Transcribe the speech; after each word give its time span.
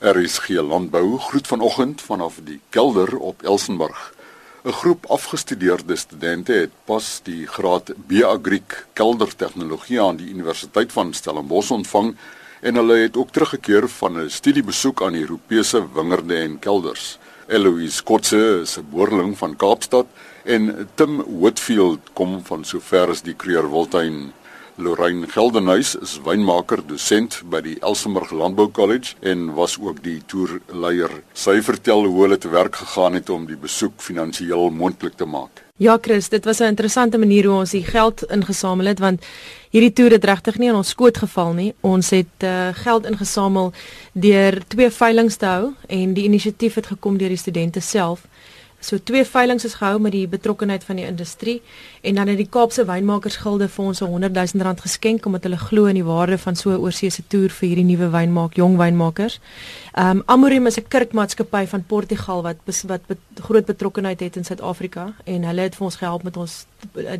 RSG 0.00 0.48
Landbou 0.48 1.18
groet 1.18 1.46
vanoggend 1.46 2.00
vanaf 2.00 2.38
die 2.44 2.60
kelder 2.72 3.18
op 3.18 3.42
Elsenburg. 3.42 4.14
'n 4.64 4.72
Groep 4.72 5.04
afgestudeerde 5.06 5.96
studente 5.96 6.52
het 6.52 6.70
pas 6.84 7.20
die 7.22 7.46
graad 7.46 7.92
B 8.08 8.22
Agriek 8.24 8.86
kelder 8.92 9.36
tegnologie 9.36 10.00
aan 10.00 10.16
die 10.16 10.28
Universiteit 10.28 10.92
van 10.92 11.12
Stellenbosch 11.12 11.70
ontvang 11.70 12.16
en 12.60 12.74
hulle 12.74 12.96
het 12.96 13.16
ook 13.16 13.30
teruggekeer 13.30 13.88
van 13.88 14.18
'n 14.18 14.30
studiebesoek 14.30 15.02
aan 15.02 15.14
Europese 15.14 15.92
wingerde 15.92 16.36
en 16.36 16.58
kelders. 16.58 17.18
Eloise 17.46 18.02
Kotse 18.02 18.60
is 18.62 18.78
'n 18.78 18.88
boerling 18.90 19.38
van 19.38 19.56
Kaapstad 19.56 20.06
en 20.44 20.88
Tim 20.94 21.40
Whitfield 21.40 22.00
kom 22.12 22.44
van 22.44 22.64
sover 22.64 23.08
as 23.08 23.22
die 23.22 23.36
Creerwiltuin 23.36 24.32
Lorraine 24.76 25.26
Geldenhuys 25.26 25.94
is 25.94 26.18
wynmaker 26.24 26.82
dosent 26.86 27.40
by 27.50 27.60
die 27.64 27.76
Elsenburg 27.80 28.30
Landbou 28.30 28.68
College 28.70 29.14
en 29.20 29.52
was 29.54 29.78
ook 29.80 30.02
die 30.04 30.18
toerleier. 30.26 31.10
Sy 31.32 31.60
vertel 31.62 32.06
hoe 32.06 32.22
hulle 32.22 32.38
te 32.38 32.52
werk 32.52 32.76
gegaan 32.76 33.18
het 33.18 33.30
om 33.30 33.46
die 33.46 33.58
besoek 33.58 33.98
finansiëel 34.00 34.70
moontlik 34.70 35.16
te 35.16 35.26
maak. 35.26 35.64
Ja 35.80 35.98
Chris, 36.00 36.28
dit 36.28 36.44
was 36.44 36.60
'n 36.60 36.72
interessante 36.74 37.18
manier 37.18 37.46
hoe 37.46 37.58
ons 37.58 37.70
die 37.70 37.84
geld 37.84 38.22
ingesamel 38.22 38.86
het 38.86 38.98
want 38.98 39.24
hierdie 39.70 39.92
toer 39.92 40.10
het 40.10 40.24
regtig 40.24 40.58
nie 40.58 40.68
aan 40.68 40.76
ons 40.76 40.88
skoot 40.88 41.18
geval 41.18 41.52
nie. 41.52 41.74
Ons 41.80 42.10
het 42.10 42.44
uh, 42.44 42.68
geld 42.72 43.06
ingesamel 43.06 43.72
deur 44.12 44.62
twee 44.68 44.90
veilinge 44.90 45.36
te 45.36 45.46
hou 45.46 45.72
en 45.88 46.14
die 46.14 46.24
inisiatief 46.24 46.74
het 46.74 46.86
gekom 46.86 47.16
deur 47.16 47.28
die 47.28 47.36
studente 47.36 47.80
self. 47.80 48.20
So 48.80 48.96
twee 49.04 49.24
veilinge 49.24 49.64
is 49.64 49.74
gehou 49.76 49.98
met 50.00 50.12
die 50.12 50.26
betrokkeheid 50.28 50.84
van 50.84 50.96
die 50.96 51.04
industrie 51.04 51.58
en 52.00 52.14
dan 52.14 52.30
het 52.32 52.38
die 52.40 52.48
Kaapse 52.48 52.86
Wynmakersgilde 52.88 53.68
vir 53.68 53.84
ons 53.84 54.00
'n 54.00 54.06
100 54.06 54.32
000 54.34 54.64
rand 54.64 54.80
geskenk 54.80 55.26
omdat 55.26 55.42
hulle 55.42 55.58
glo 55.58 55.84
in 55.84 55.94
die 55.94 56.04
waarde 56.04 56.38
van 56.38 56.56
so 56.56 56.70
'n 56.70 56.80
oorseese 56.80 57.22
toer 57.28 57.50
vir 57.50 57.68
hierdie 57.68 57.84
nuwe 57.84 58.08
wynmaak 58.10 58.54
jong 58.54 58.76
wynmakers. 58.76 59.40
Ehm 59.92 60.16
um, 60.16 60.22
Amorim 60.26 60.66
is 60.66 60.78
'n 60.78 60.88
kerkmaatskappy 60.88 61.66
van 61.66 61.84
Portugal 61.86 62.42
wat 62.42 62.56
wat 62.86 63.06
bet, 63.06 63.18
groot 63.34 63.66
betrokkeheid 63.66 64.20
het 64.20 64.36
in 64.36 64.44
Suid-Afrika 64.44 65.12
en 65.24 65.42
hulle 65.42 65.60
het 65.60 65.74
vir 65.76 65.84
ons 65.84 65.96
gehelp 65.96 66.22
met 66.22 66.36
ons 66.36 66.66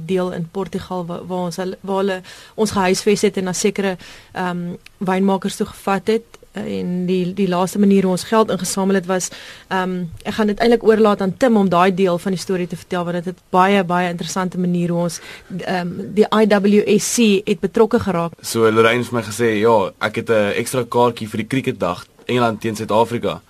deel 0.07 0.33
in 0.33 0.49
Portugal 0.51 1.07
waar, 1.07 1.27
waar 1.27 1.45
ons 1.45 1.57
waar 1.81 1.97
hulle 1.97 2.23
ons 2.55 2.71
gehuisves 2.71 3.23
het 3.23 3.37
en 3.37 3.45
na 3.45 3.53
sekere 3.53 3.97
ehm 4.33 4.49
um, 4.49 4.79
wynmakers 4.99 5.57
toe 5.57 5.67
gevat 5.67 6.07
het 6.07 6.40
en 6.53 7.07
die 7.07 7.35
die 7.35 7.49
laaste 7.49 7.79
manier 7.79 8.03
hoe 8.03 8.17
ons 8.17 8.25
geld 8.27 8.51
ingesamel 8.51 8.99
het 8.99 9.07
was 9.07 9.31
ehm 9.69 9.83
um, 9.83 10.11
ek 10.25 10.35
gaan 10.35 10.47
dit 10.51 10.59
eintlik 10.59 10.83
oorlaat 10.83 11.21
aan 11.21 11.37
Tim 11.37 11.57
om 11.57 11.69
daai 11.69 11.95
deel 11.95 12.19
van 12.19 12.35
die 12.35 12.41
storie 12.41 12.67
te 12.67 12.77
vertel 12.77 13.05
want 13.05 13.17
dit 13.17 13.25
het 13.25 13.43
baie 13.51 13.85
baie 13.85 14.09
interessante 14.11 14.59
manier 14.59 14.91
hoe 14.91 15.03
ons 15.03 15.21
ehm 15.59 15.93
um, 15.93 16.15
die 16.15 16.27
IWSC 16.27 17.47
het 17.47 17.61
betrokke 17.61 18.01
geraak. 18.01 18.33
So 18.43 18.71
Lorraine 18.71 19.03
het 19.03 19.13
my 19.13 19.23
gesê 19.23 19.61
ja, 19.61 19.93
ek 20.01 20.17
het 20.17 20.31
'n 20.31 20.53
ekstra 20.57 20.85
kaartjie 20.85 21.29
vir 21.29 21.39
die 21.39 21.47
cricketdag 21.47 22.07
Engeland 22.27 22.61
teen 22.61 22.77
Suid-Afrika 22.77 23.41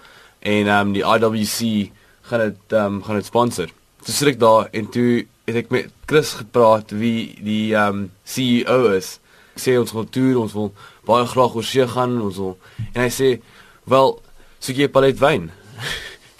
en 0.41 0.67
ehm 0.67 0.87
um, 0.87 0.93
die 0.93 1.05
IWC 1.05 1.91
gaan 2.23 2.41
dit 2.41 2.73
ehm 2.73 2.85
um, 2.85 3.03
gaan 3.03 3.17
dit 3.17 3.27
sponsor. 3.27 3.69
So 4.05 4.13
sit 4.13 4.29
ek 4.29 4.41
daar 4.41 4.69
en 4.73 4.89
toe 4.89 5.27
het 5.47 5.57
ek 5.57 5.71
met 5.71 5.91
Chris 6.07 6.33
gepraat 6.33 6.91
wie 6.91 7.35
die 7.43 7.75
ehm 7.75 7.89
um, 7.89 8.11
CEO 8.25 8.93
is. 8.93 9.19
Ek 9.57 9.63
sê 9.63 9.79
ons 9.79 9.93
wil 9.93 10.09
toer, 10.09 10.39
ons 10.39 10.53
wil 10.53 10.73
baie 11.07 11.27
graag 11.27 11.55
oor 11.55 11.65
see 11.65 11.87
gaan 11.87 12.21
ons 12.21 12.37
wil 12.37 12.57
en 12.93 13.03
hy 13.03 13.11
sê 13.11 13.41
wel 13.85 14.21
soek 14.61 14.77
jy 14.77 14.89
'n 14.89 14.97
palet 14.97 15.19
wyn? 15.19 15.51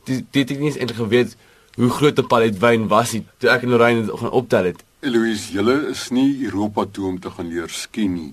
Dit 0.06 0.22
dit 0.30 0.48
het 0.48 0.58
nie 0.58 0.68
eens 0.70 0.78
eintlik 0.78 1.02
geweet 1.02 1.36
hoe 1.76 1.90
groot 1.90 2.18
'n 2.18 2.26
palet 2.26 2.58
wyn 2.58 2.88
was 2.88 3.10
dit 3.10 3.24
toe 3.38 3.50
ek 3.50 3.62
en 3.62 3.68
Lorraine 3.68 4.16
gaan 4.16 4.30
optel 4.30 4.64
het. 4.64 4.84
Eloise 5.00 5.52
julle 5.52 5.88
is 5.90 6.10
nie 6.10 6.44
Europa 6.44 6.84
toe 6.92 7.06
om 7.06 7.20
te 7.20 7.30
gaan 7.30 7.48
leer 7.48 7.68
ski 7.68 8.08
nie. 8.08 8.32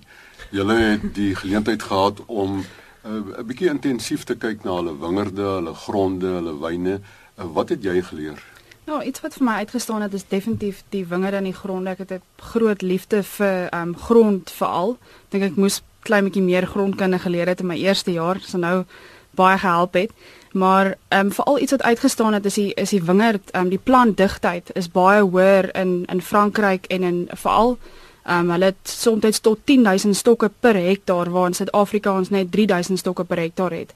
Julle 0.52 0.75
het 0.75 1.16
die 1.16 1.36
geleentheid 1.36 1.83
gehad 1.83 2.22
om 2.25 2.59
uh, 2.59 3.11
'n 3.11 3.36
uh, 3.39 3.44
bietjie 3.44 3.70
intensief 3.70 4.23
te 4.23 4.36
kyk 4.36 4.64
na 4.64 4.75
hulle 4.75 4.98
wingerde 5.00 5.42
hulle 5.42 5.73
gronde 5.73 6.27
hulle 6.27 6.53
wyne. 6.59 7.02
Uh, 7.39 7.45
wat 7.53 7.70
het 7.70 7.83
jy 7.83 8.02
geleer 8.02 8.52
Nou, 8.86 9.00
iets 9.03 9.22
wat 9.23 9.38
vir 9.38 9.45
my 9.48 9.53
uitgestaan 9.64 10.02
het 10.03 10.14
is 10.14 10.28
definitief 10.28 10.84
die 10.92 11.06
wingerde 11.08 11.39
in 11.39 11.48
die 11.48 11.55
grond. 11.55 11.88
Ek 11.88 11.98
het 11.98 12.11
'n 12.11 12.21
groot 12.38 12.82
liefde 12.82 13.23
vir 13.23 13.70
ehm 13.70 13.88
um, 13.88 13.98
grond 13.98 14.52
veral. 14.52 14.98
Dink 15.30 15.44
ek 15.44 15.55
moes 15.55 15.82
klein 15.99 16.23
bietjie 16.23 16.44
meer 16.44 16.67
grondkunde 16.67 17.20
geleer 17.20 17.48
het 17.48 17.60
in 17.60 17.67
my 17.67 17.77
eerste 17.77 18.11
jaar, 18.11 18.39
so 18.39 18.58
nou 18.58 18.83
baie 19.32 19.58
gehelp 19.58 19.93
het. 19.93 20.11
Maar 20.52 20.95
ehm 21.08 21.26
um, 21.26 21.32
veral 21.32 21.60
iets 21.60 21.72
wat 21.72 21.83
uitgestaan 21.83 22.33
het 22.33 22.45
is 22.45 22.54
die 22.54 22.73
is 22.73 22.89
die 22.89 23.04
wingerd, 23.04 23.52
ehm 23.52 23.64
um, 23.64 23.70
die 23.70 23.83
plantdigtheid 23.83 24.70
is 24.73 24.92
baie 24.92 25.22
hoër 25.22 25.76
in 25.76 26.05
in 26.05 26.22
Frankryk 26.22 26.86
en 26.86 27.04
in 27.04 27.27
veral 27.32 27.77
ehm 28.23 28.39
um, 28.39 28.49
hulle 28.49 28.66
het 28.66 28.83
soms 28.83 29.39
tot 29.39 29.60
10000 29.64 30.16
stokke 30.16 30.52
per 30.60 30.76
hektaar 30.76 31.32
waar 31.32 31.48
in 31.48 31.54
Suid-Afrika 31.54 32.17
ons 32.17 32.30
net 32.30 32.52
3000 32.52 32.99
stokke 32.99 33.23
per 33.23 33.38
hektaar 33.38 33.72
het. 33.72 33.93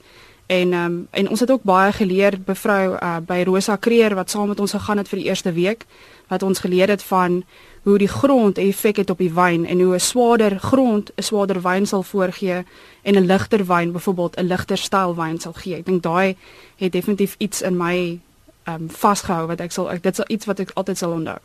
En 0.47 0.74
ehm 0.74 0.85
um, 0.85 1.08
en 1.12 1.30
ons 1.30 1.40
het 1.40 1.52
ook 1.52 1.63
baie 1.63 1.91
geleer 1.91 2.40
bevrou 2.46 2.96
uh, 2.96 3.18
by 3.19 3.44
Rosa 3.46 3.75
Kreer 3.75 4.16
wat 4.16 4.30
saam 4.30 4.47
met 4.47 4.59
ons 4.59 4.72
gegaan 4.72 4.97
het 4.97 5.08
vir 5.08 5.19
die 5.19 5.28
eerste 5.28 5.52
week 5.52 5.85
wat 6.28 6.44
ons 6.44 6.59
geleer 6.59 6.88
het 6.90 7.03
van 7.03 7.44
hoe 7.84 7.97
die 7.97 8.08
grond 8.08 8.58
effek 8.58 8.96
het 8.96 9.09
op 9.09 9.18
die 9.18 9.34
wyn 9.34 9.66
en 9.66 9.81
hoe 9.81 9.96
'n 9.96 10.00
swaarder 10.00 10.59
grond 10.59 11.12
'n 11.16 11.22
swaarder 11.22 11.62
wyn 11.62 11.85
sal 11.85 12.03
voorgee 12.03 12.63
en 13.02 13.16
'n 13.16 13.25
ligter 13.25 13.66
wyn 13.66 13.91
byvoorbeeld 13.91 14.38
'n 14.38 14.47
ligter 14.47 14.78
styl 14.78 15.16
wyn 15.16 15.40
sal 15.40 15.53
gee. 15.53 15.75
Ek 15.75 15.85
dink 15.85 16.03
daai 16.03 16.35
het 16.75 16.91
definitief 16.91 17.35
iets 17.38 17.62
in 17.62 17.78
my 17.78 18.19
ehm 18.64 18.81
um, 18.81 18.90
vasgehou 18.90 19.47
wat 19.47 19.59
ek 19.59 19.72
sal 19.72 19.91
ek, 19.91 20.03
dit 20.03 20.16
sal 20.16 20.25
iets 20.28 20.46
wat 20.46 20.59
ek 20.59 20.72
altyd 20.74 20.97
sal 20.97 21.12
onthou. 21.12 21.38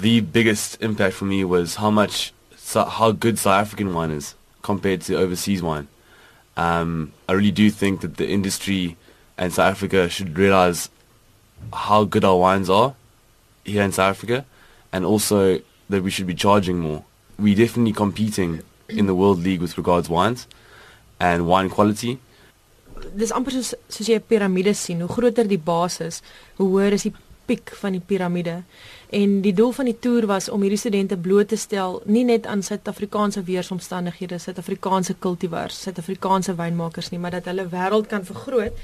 The 0.00 0.22
biggest 0.22 0.76
impact 0.80 1.14
for 1.14 1.26
me 1.26 1.46
was 1.46 1.74
how 1.74 1.90
much 1.90 2.32
how 2.74 3.12
good 3.18 3.38
South 3.38 3.60
African 3.60 3.92
wine 3.92 4.16
is 4.16 4.34
compared 4.60 5.04
to 5.04 5.16
overseas 5.16 5.60
wine. 5.60 5.86
Um, 6.58 7.12
I 7.28 7.34
really 7.34 7.52
do 7.52 7.70
think 7.70 8.00
that 8.00 8.16
the 8.16 8.28
industry 8.28 8.96
and 9.38 9.52
South 9.52 9.70
Africa 9.70 10.08
should 10.08 10.36
realize 10.36 10.90
how 11.72 12.02
good 12.02 12.24
our 12.24 12.36
wines 12.36 12.68
are 12.68 12.96
here 13.64 13.82
in 13.84 13.92
South 13.92 14.10
Africa 14.16 14.44
and 14.92 15.04
also 15.04 15.60
that 15.88 16.02
we 16.02 16.10
should 16.10 16.26
be 16.26 16.34
charging 16.34 16.80
more. 16.80 17.04
We're 17.38 17.54
definitely 17.54 17.92
competing 17.92 18.62
in 18.88 19.06
the 19.06 19.14
world 19.14 19.38
league 19.38 19.60
with 19.60 19.78
regards 19.78 20.08
wines 20.08 20.48
and 21.20 21.46
wine 21.46 21.70
quality. 21.70 22.18
Dis 23.14 23.30
amper 23.30 23.54
soos 23.54 24.08
jy 24.10 24.18
'n 24.18 24.26
piramide 24.26 24.74
sien, 24.74 25.00
hoe 25.00 25.14
groter 25.14 25.46
die 25.46 25.62
basis, 25.62 26.22
hoe 26.58 26.66
hoër 26.66 26.98
is 26.98 27.04
die 27.06 27.14
piek 27.48 27.72
van 27.80 27.96
die 27.96 28.02
piramide. 28.04 28.60
En 29.14 29.40
die 29.44 29.54
doel 29.56 29.72
van 29.72 29.88
die 29.88 29.96
toer 29.98 30.28
was 30.28 30.48
om 30.52 30.62
hierdie 30.64 30.80
studente 30.80 31.16
bloot 31.16 31.48
te 31.48 31.56
stel 31.56 32.02
nie 32.04 32.24
net 32.28 32.46
aan 32.46 32.62
Suid-Afrikaanse 32.62 33.42
weeromstandighede, 33.48 34.38
Suid-Afrikaanse 34.38 35.16
kultivars, 35.18 35.80
Suid-Afrikaanse 35.86 36.54
wynmakers 36.58 37.10
nie, 37.10 37.20
maar 37.20 37.38
dat 37.38 37.48
hulle 37.48 37.68
wêreld 37.72 38.10
kan 38.12 38.26
vergroot 38.28 38.76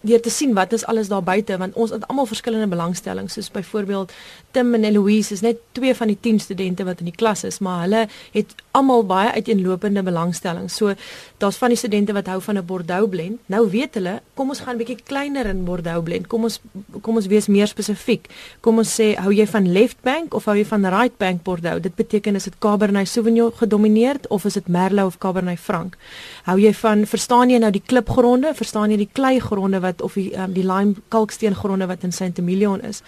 deur 0.00 0.20
te 0.20 0.30
sien 0.30 0.54
wat 0.54 0.72
is 0.72 0.86
alles 0.86 1.08
daar 1.08 1.22
buite 1.22 1.56
want 1.56 1.74
ons 1.74 1.90
het 1.90 2.06
almal 2.06 2.26
verskillende 2.26 2.68
belangstellings 2.68 3.32
soos 3.32 3.50
byvoorbeeld 3.50 4.12
Tim 4.50 4.74
en 4.74 4.84
Eloise 4.84 5.32
is 5.32 5.40
net 5.40 5.58
twee 5.72 5.94
van 5.94 6.06
die 6.06 6.18
10 6.20 6.40
studente 6.40 6.84
wat 6.84 6.98
in 6.98 7.10
die 7.10 7.16
klas 7.16 7.44
is 7.44 7.58
maar 7.58 7.80
hulle 7.86 8.06
het 8.32 8.54
almal 8.78 9.04
baie 9.08 9.30
uiteenlopende 9.34 10.02
belangstellings. 10.06 10.76
So 10.78 10.94
daar's 11.42 11.58
van 11.60 11.72
die 11.74 11.78
studente 11.78 12.14
wat 12.16 12.26
hou 12.30 12.40
van 12.42 12.58
'n 12.58 12.66
Bordeaux 12.66 13.08
blend. 13.08 13.38
Nou 13.46 13.70
weet 13.70 13.94
hulle 13.94 14.20
kom 14.34 14.48
ons 14.48 14.60
gaan 14.60 14.74
'n 14.74 14.78
bietjie 14.78 15.02
kleiner 15.04 15.46
in 15.46 15.64
Bordeaux 15.64 16.02
blend. 16.04 16.26
Kom 16.26 16.44
ons 16.44 16.60
kom 17.00 17.16
ons 17.16 17.26
wees 17.26 17.46
meer 17.46 17.66
spesifiek. 17.66 18.28
Kom 18.60 18.78
ons 18.78 19.00
sê 19.00 19.16
hou 19.16 19.32
jy 19.32 19.46
van 19.46 19.72
left 19.72 19.96
bank 20.02 20.34
of 20.34 20.44
hou 20.44 20.56
jy 20.56 20.64
van 20.64 20.86
right 20.86 21.16
bank 21.16 21.42
Bordeaux? 21.42 21.82
Dit 21.82 21.94
beteken 21.94 22.34
is 22.34 22.44
dit 22.44 22.58
Cabernet 22.58 23.08
Sauvignon 23.08 23.52
gedomeineer 23.52 24.16
of 24.28 24.44
is 24.44 24.54
dit 24.54 24.68
Merlot 24.68 25.06
of 25.06 25.18
Cabernet 25.18 25.58
Franc? 25.58 25.96
Hou 26.42 26.58
jy 26.58 26.74
van 26.74 27.06
verstaan 27.06 27.50
jy 27.50 27.58
nou 27.58 27.70
die 27.70 27.82
klipgronde? 27.86 28.54
Verstaan 28.54 28.90
jy 28.90 28.96
die 28.96 29.10
kleigronde 29.12 29.80
wat 29.88 30.04
of 30.04 30.18
die 30.18 30.28
um, 30.36 30.52
die 30.56 30.66
lime 30.66 30.94
kalksteengronde 31.14 31.88
wat 31.90 32.06
in 32.06 32.14
Saint-Emilion 32.14 32.84
is. 32.84 33.02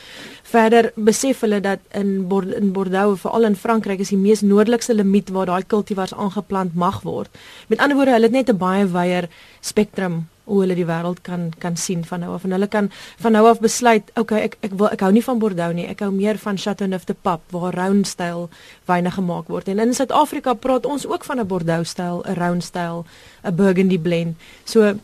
Verder 0.50 0.90
besef 0.96 1.44
hulle 1.46 1.60
dat 1.64 1.84
in 1.96 2.26
Bord 2.32 2.52
in 2.56 2.72
Bordeaux 2.76 3.20
veral 3.20 3.48
in 3.50 3.56
Frankryk 3.56 4.02
is 4.04 4.12
die 4.14 4.20
mees 4.20 4.42
noordelikste 4.42 4.96
limiet 4.96 5.30
waar 5.34 5.50
daai 5.52 5.62
kultivars 5.62 6.16
aangeplant 6.16 6.74
mag 6.74 7.02
word. 7.06 7.30
Met 7.68 7.80
ander 7.80 7.96
woorde, 7.98 8.16
hulle 8.16 8.30
het 8.30 8.38
net 8.38 8.50
'n 8.50 8.58
baie 8.58 8.86
wyeer 8.86 9.28
spektrum 9.60 10.24
hoe 10.50 10.60
hulle 10.64 10.76
die 10.78 10.86
wêreld 10.86 11.22
kan 11.26 11.50
kan 11.62 11.76
sien 11.78 12.02
van 12.06 12.24
nou 12.24 12.32
af 12.34 12.44
en 12.44 12.54
hulle 12.56 12.68
kan 12.70 12.90
van 13.22 13.36
nou 13.36 13.44
af 13.48 13.60
besluit 13.62 14.10
okay 14.18 14.42
ek 14.48 14.56
ek 14.66 14.74
wil 14.80 14.90
ek 14.90 15.04
hou 15.06 15.12
nie 15.14 15.24
van 15.26 15.38
Bordeaux 15.42 15.76
nie 15.76 15.86
ek 15.90 16.02
hou 16.04 16.10
meer 16.14 16.40
van 16.42 16.58
Chateauneuf 16.58 17.06
de 17.06 17.14
Pape 17.14 17.54
waar 17.54 17.76
round 17.78 18.08
styl 18.10 18.48
wyne 18.90 19.12
gemaak 19.14 19.52
word 19.52 19.70
en 19.70 19.82
in 19.86 19.94
Suid-Afrika 19.94 20.54
praat 20.54 20.86
ons 20.86 21.06
ook 21.06 21.24
van 21.28 21.40
'n 21.40 21.46
Bordeaux 21.46 21.88
styl 21.88 22.24
'n 22.26 22.34
round 22.34 22.64
styl 22.64 23.04
'n 23.44 23.54
Burgundy 23.54 23.98
blend 23.98 24.36
so 24.64 24.94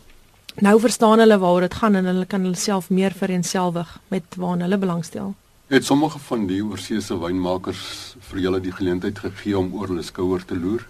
nou 0.61 0.79
verstaan 0.79 1.19
hulle 1.19 1.37
waaroor 1.37 1.67
dit 1.67 1.73
gaan 1.73 1.95
en 1.95 2.05
hulle 2.05 2.25
kan 2.25 2.41
hulle 2.41 2.57
self 2.57 2.89
meer 2.89 3.13
vereenselwig 3.13 3.99
met 4.13 4.37
waarna 4.37 4.65
hulle 4.65 4.77
belangstel. 4.77 5.33
Het 5.67 5.85
sommige 5.85 6.19
van 6.19 6.45
die 6.47 6.61
oorseese 6.63 7.17
wynmakers 7.19 8.15
vir 8.29 8.39
julle 8.39 8.61
die 8.63 8.71
geleentheid 8.71 9.19
gegee 9.19 9.57
om 9.57 9.73
oor 9.75 9.91
hulle 9.91 10.03
skouer 10.03 10.45
te 10.45 10.55
loer? 10.55 10.85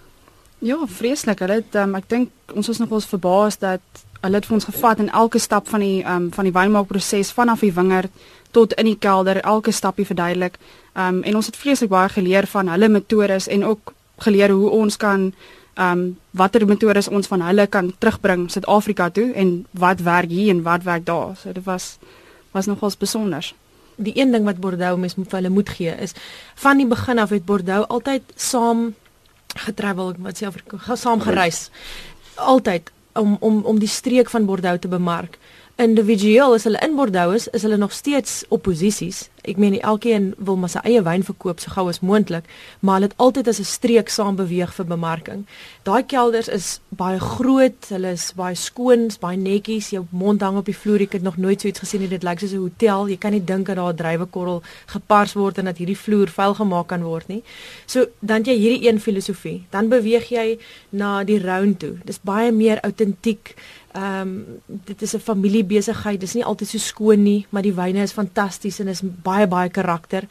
Ja, 0.59 0.77
vreeslik. 0.87 1.39
Hulle 1.39 1.59
het 1.61 1.75
um, 1.81 1.95
ek 1.97 2.09
dink 2.09 2.53
ons 2.53 2.69
was 2.69 2.79
nogals 2.81 3.09
verbaas 3.09 3.59
dat 3.61 4.03
hulle 4.21 4.39
het 4.39 4.47
vir 4.49 4.57
ons 4.57 4.69
gevat 4.69 5.01
in 5.03 5.11
elke 5.13 5.39
stap 5.41 5.67
van 5.69 5.83
die 5.83 5.99
um, 6.05 6.31
van 6.33 6.47
die 6.47 6.53
wynmaakproses 6.53 7.33
vanaf 7.33 7.65
die 7.65 7.73
wingerd 7.73 8.13
tot 8.55 8.73
in 8.79 8.87
die 8.89 8.97
kelder, 8.97 9.41
elke 9.43 9.71
stapie 9.71 10.05
verduidelik. 10.05 10.57
Um, 10.93 11.21
en 11.23 11.35
ons 11.35 11.45
het 11.45 11.57
vreeslik 11.57 11.89
baie 11.89 12.09
geleer 12.09 12.47
van 12.49 12.71
hulle 12.73 12.89
metodes 12.89 13.49
en 13.53 13.65
ook 13.65 13.93
geleer 14.25 14.53
hoe 14.53 14.69
ons 14.69 14.97
kan 14.97 15.31
um 15.77 16.17
watter 16.31 16.65
metodes 16.65 17.07
ons 17.07 17.29
van 17.29 17.41
hulle 17.45 17.67
kan 17.67 17.91
terugbring 18.01 18.47
Suid-Afrika 18.51 19.09
toe 19.13 19.29
en 19.37 19.65
wat 19.77 20.01
werk 20.05 20.29
hier 20.33 20.49
en 20.55 20.63
wat 20.65 20.83
werk 20.83 21.05
daar. 21.05 21.35
So 21.37 21.53
dit 21.53 21.63
was 21.63 21.97
was 22.51 22.65
nogals 22.65 22.97
besonder. 22.97 23.53
Die 23.95 24.13
een 24.17 24.31
ding 24.31 24.45
wat 24.45 24.59
Bordeaux 24.61 24.97
mens 24.99 25.15
moet 25.15 25.29
vir 25.29 25.39
hulle 25.41 25.53
moet 25.53 25.69
gee 25.69 25.93
is 26.01 26.13
van 26.55 26.77
die 26.77 26.87
begin 26.87 27.19
af 27.19 27.29
het 27.29 27.45
Bordeaux 27.45 27.87
altyd 27.87 28.23
saam 28.35 28.93
getravel, 29.57 30.13
wat 30.19 30.37
sê 30.37 30.45
Afrika, 30.45 30.95
saam 30.95 31.21
gereis. 31.21 31.69
Altyd 32.35 32.91
om 33.13 33.37
om 33.39 33.63
om 33.65 33.79
die 33.79 33.89
streek 33.89 34.29
van 34.29 34.45
Bordeaux 34.45 34.81
te 34.81 34.87
bemark 34.87 35.37
individueel 35.77 36.53
as 36.53 36.65
hulle 36.65 36.79
in 36.81 36.95
Bordeaux 36.97 37.35
is, 37.35 37.47
is 37.47 37.61
hulle 37.61 37.77
nog 37.77 37.93
steeds 37.93 38.43
opposisies. 38.49 39.27
Ek 39.47 39.59
meen 39.61 39.77
elkeen 39.79 40.31
wil 40.43 40.57
maar 40.59 40.71
sy 40.73 40.81
eie 40.89 41.01
wyn 41.05 41.23
verkoop 41.23 41.61
so 41.61 41.71
gou 41.71 41.85
as 41.87 42.01
moontlik, 42.03 42.47
maar 42.81 42.97
hulle 42.97 43.07
het 43.11 43.21
altyd 43.21 43.47
as 43.47 43.59
'n 43.59 43.69
streek 43.69 44.09
saam 44.09 44.35
beweeg 44.35 44.73
vir 44.73 44.85
bemarking. 44.85 45.45
Daai 45.83 46.03
kelders 46.03 46.47
is 46.47 46.79
baie 46.89 47.19
groot, 47.19 47.89
hulle 47.89 48.11
is 48.11 48.33
baie 48.35 48.55
skoon, 48.55 49.09
baie 49.21 49.37
netjies. 49.37 49.89
Jou 49.89 50.05
mond 50.09 50.41
hang 50.41 50.57
op 50.57 50.65
die 50.65 50.75
vloer. 50.75 51.01
Ek 51.01 51.13
het 51.13 51.21
nog 51.21 51.37
nooit 51.37 51.61
so 51.61 51.67
iets 51.67 51.79
gesien 51.79 52.01
nie. 52.01 52.09
Dit 52.09 52.23
lyk 52.23 52.39
soos 52.39 52.51
'n 52.51 52.57
hotel. 52.57 53.07
Jy 53.07 53.17
kan 53.17 53.31
nie 53.31 53.43
dink 53.43 53.67
dat 53.67 53.75
daar 53.75 53.93
'n 53.93 53.95
drywekorrel 53.95 54.61
gepars 54.87 55.33
word 55.33 55.57
en 55.57 55.65
dat 55.65 55.77
hierdie 55.77 55.97
vloer 55.97 56.27
vuil 56.27 56.53
gemaak 56.53 56.87
kan 56.87 57.03
word 57.03 57.27
nie. 57.27 57.43
So 57.85 58.07
dan 58.19 58.43
jy 58.43 58.57
hierdie 58.57 58.89
een 58.89 58.99
filosofie, 58.99 59.65
dan 59.69 59.89
beweeg 59.89 60.29
jy 60.29 60.59
na 60.89 61.23
die 61.23 61.39
round 61.39 61.79
toe. 61.79 61.97
Dis 62.05 62.19
baie 62.19 62.51
meer 62.51 62.79
autentiek. 62.81 63.55
Ehm 63.97 64.21
um, 64.21 64.61
dit 64.85 65.01
is 65.01 65.13
'n 65.15 65.19
familiebesigheid. 65.19 66.19
Dis 66.19 66.33
nie 66.33 66.45
altyd 66.45 66.67
so 66.67 66.77
skoon 66.77 67.23
nie, 67.23 67.45
maar 67.49 67.61
die 67.61 67.73
wyne 67.73 68.01
is 68.01 68.11
fantasties 68.11 68.79
en 68.79 68.87
is 68.87 69.01
baie 69.03 69.47
baie 69.47 69.69
karakter. 69.69 70.23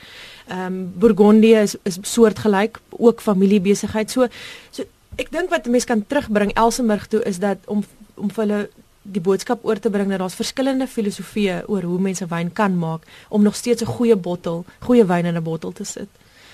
Ehm 0.47 0.67
um, 0.67 0.93
Bourgogne 0.99 1.63
is 1.63 1.77
is 1.83 1.99
soortgelyk, 2.01 2.79
ook 2.91 3.21
familiebesigheid. 3.21 4.11
So 4.11 4.27
so 4.71 4.83
ek 5.17 5.31
dink 5.31 5.51
wat 5.51 5.67
mense 5.67 5.87
kan 5.87 6.07
terugbring 6.07 6.53
Elsenburg 6.53 7.07
toe 7.07 7.23
is 7.23 7.39
dat 7.39 7.59
om 7.67 7.85
om 8.15 8.31
vir 8.31 8.45
hulle 8.45 8.69
die 9.03 9.21
boodskap 9.21 9.65
oor 9.65 9.79
te 9.79 9.91
bring 9.91 10.11
dat 10.11 10.19
daar's 10.19 10.35
verskillende 10.35 10.87
filosofieë 10.87 11.67
oor 11.67 11.83
hoe 11.83 11.99
mense 12.01 12.27
wyn 12.27 12.53
kan 12.53 12.79
maak 12.79 13.03
om 13.29 13.43
nog 13.43 13.57
steeds 13.57 13.83
'n 13.83 13.95
goeie 13.97 14.17
bottel, 14.17 14.65
goeie 14.79 15.07
wyn 15.07 15.27
in 15.27 15.37
'n 15.37 15.43
bottel 15.43 15.73
te 15.73 15.85
sit 15.85 16.09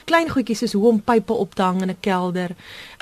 klein 0.05 0.31
goedjies 0.31 0.59
soos 0.59 0.73
hoe 0.73 0.89
om 0.89 1.01
pype 1.01 1.33
op 1.33 1.55
te 1.55 1.63
hang 1.63 1.83
in 1.83 1.91
'n 1.91 2.01
kelder. 2.01 2.55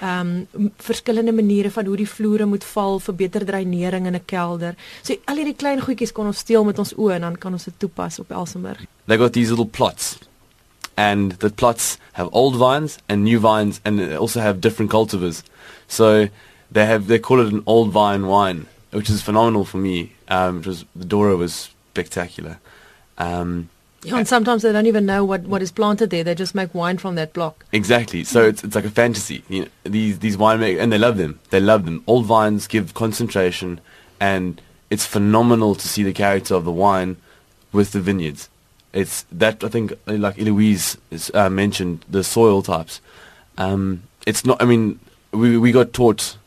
Ehm 0.02 0.46
um, 0.54 0.72
verskillende 0.76 1.32
maniere 1.32 1.70
van 1.70 1.86
hoe 1.86 1.96
die 1.96 2.08
vloere 2.08 2.46
moet 2.46 2.64
val 2.64 3.00
vir 3.00 3.14
beter 3.14 3.44
dreinering 3.44 4.06
in 4.06 4.14
'n 4.14 4.24
kelder. 4.24 4.74
So 5.02 5.14
al 5.24 5.36
hierdie 5.36 5.56
klein 5.56 5.80
goedjies 5.80 6.12
kon 6.12 6.26
ons 6.26 6.38
steel 6.38 6.64
met 6.64 6.78
ons 6.78 6.94
oë 6.94 7.14
en 7.14 7.20
dan 7.20 7.38
kan 7.38 7.52
ons 7.52 7.64
dit 7.64 7.78
toepas 7.78 8.18
op 8.18 8.30
Elsenburg. 8.30 8.86
They 9.06 9.16
got 9.16 9.32
these 9.32 9.50
little 9.50 9.66
plots. 9.66 10.18
And 10.96 11.38
the 11.38 11.50
plots 11.50 11.98
have 12.12 12.28
old 12.32 12.56
vines 12.56 12.98
and 13.08 13.22
new 13.22 13.40
vines 13.40 13.80
and 13.84 14.16
also 14.16 14.40
have 14.40 14.60
different 14.60 14.90
cultivars. 14.90 15.42
So 15.86 16.28
they 16.70 16.86
have 16.86 17.06
they 17.06 17.18
call 17.18 17.40
it 17.40 17.52
an 17.52 17.62
old 17.64 17.92
vine 17.92 18.26
wine, 18.26 18.66
which 18.90 19.10
is 19.10 19.22
phenomenal 19.22 19.64
for 19.64 19.78
me. 19.78 20.12
Um 20.28 20.58
it 20.58 20.66
was 20.66 20.84
the 20.94 21.06
Dora 21.06 21.36
was 21.36 21.70
spectacular. 21.92 22.58
Um 23.16 23.68
Yeah, 24.02 24.16
and 24.16 24.26
sometimes 24.26 24.62
they 24.62 24.72
don't 24.72 24.86
even 24.86 25.04
know 25.04 25.24
what, 25.24 25.42
what 25.42 25.60
is 25.60 25.70
planted 25.70 26.08
there. 26.08 26.24
They 26.24 26.34
just 26.34 26.54
make 26.54 26.74
wine 26.74 26.96
from 26.96 27.16
that 27.16 27.34
block. 27.34 27.66
Exactly. 27.72 28.24
So 28.24 28.42
it's 28.44 28.64
it's 28.64 28.74
like 28.74 28.86
a 28.86 28.90
fantasy. 28.90 29.44
You 29.48 29.62
know, 29.62 29.68
these 29.84 30.20
these 30.20 30.36
winemakers 30.38 30.80
and 30.80 30.90
they 30.90 30.98
love 30.98 31.18
them. 31.18 31.38
They 31.50 31.60
love 31.60 31.84
them. 31.84 32.02
Old 32.06 32.24
vines 32.24 32.66
give 32.66 32.94
concentration, 32.94 33.80
and 34.18 34.60
it's 34.88 35.04
phenomenal 35.04 35.74
to 35.74 35.86
see 35.86 36.02
the 36.02 36.14
character 36.14 36.54
of 36.54 36.64
the 36.64 36.72
wine 36.72 37.16
with 37.72 37.92
the 37.92 38.00
vineyards. 38.00 38.48
It's 38.94 39.26
that 39.30 39.62
I 39.62 39.68
think 39.68 39.92
like 40.06 40.38
Eloise 40.38 40.96
is, 41.10 41.30
uh, 41.34 41.50
mentioned 41.50 42.04
the 42.08 42.24
soil 42.24 42.62
types. 42.62 43.02
Um, 43.58 44.04
it's 44.26 44.46
not. 44.46 44.62
I 44.62 44.64
mean, 44.64 44.98
we 45.32 45.58
we 45.58 45.72
got 45.72 45.92
taught 45.92 46.38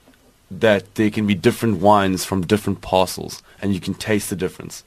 that 0.50 0.96
there 0.96 1.12
can 1.12 1.28
be 1.28 1.36
different 1.36 1.82
wines 1.82 2.26
from 2.26 2.48
different 2.48 2.82
parcels, 2.82 3.44
and 3.62 3.76
you 3.76 3.80
can 3.80 3.94
taste 3.94 4.32
the 4.32 4.36
difference, 4.36 4.84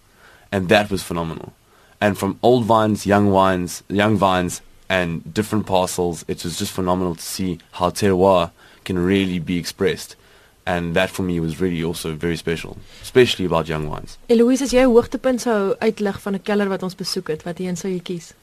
and 0.51 0.69
that 0.69 0.91
was 0.91 1.05
phenomenal 1.05 1.53
and 2.01 2.17
from 2.19 2.39
old 2.43 2.65
vines, 2.65 3.07
young 3.07 3.31
vines, 3.31 3.83
young 3.89 4.17
vines, 4.17 4.61
and 4.89 5.23
different 5.35 5.67
parcels, 5.67 6.25
it 6.29 6.45
was 6.45 6.59
just 6.59 6.73
phenomenal 6.73 7.15
to 7.15 7.23
see 7.23 7.59
how 7.73 7.91
terroir 7.91 8.51
can 8.85 8.99
really 8.99 9.39
be 9.39 9.59
expressed. 9.59 10.17
And 10.65 10.95
that 10.95 11.11
for 11.11 11.23
me 11.23 11.39
was 11.39 11.61
really 11.61 11.83
also 11.85 12.15
very 12.15 12.37
special, 12.37 12.77
especially 13.01 13.45
about 13.45 13.69
young 13.69 13.89
wines. 13.89 14.19
Eloise, 14.29 14.63
as 14.63 14.73
jy 14.73 14.83
'n 14.83 14.91
hoogtepunt 14.91 15.41
sou 15.41 15.77
uitlig 15.79 16.21
van 16.21 16.35
'n 16.35 16.43
keller 16.43 16.69
wat 16.69 16.83
ons 16.83 16.95
besoek 16.95 17.29
het, 17.29 17.43
wat 17.45 17.61
een 17.61 17.77
sou 17.77 17.89
jy 17.89 18.01
kies? 18.01 18.35